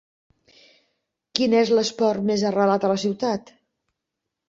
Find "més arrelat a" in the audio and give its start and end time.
2.33-2.95